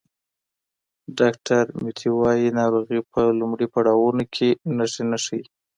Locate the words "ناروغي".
2.59-2.99